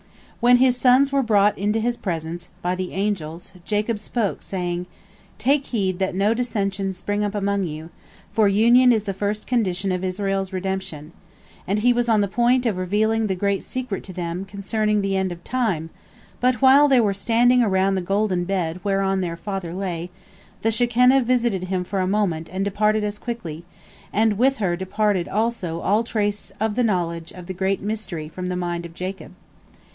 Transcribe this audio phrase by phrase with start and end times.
[0.39, 4.87] When his sons were brought into his presence by the angels, Jacob spoke, saying,
[5.37, 7.91] "Take heed that no dissensions spring up among you,
[8.31, 11.11] for union is the first condition of Israel's redemption,"
[11.67, 15.15] and he was on the point of revealing the great secret to them concerning the
[15.15, 15.91] end of time,
[16.39, 20.09] but while they were standing around the golden bed whereon their father lay,
[20.63, 23.63] the Shekinah visited him for a moment and departed as quickly,
[24.11, 28.49] and with her departed also all trace of the knowledge of the great mystery from
[28.49, 29.33] the mind of Jacob.